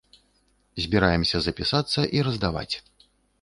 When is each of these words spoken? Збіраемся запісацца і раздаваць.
Збіраемся 0.85 1.41
запісацца 1.49 1.99
і 2.19 2.25
раздаваць. 2.29 2.75